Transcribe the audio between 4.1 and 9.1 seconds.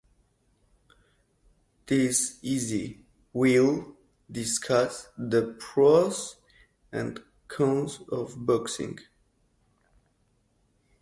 discuss the pros and cons of boxing.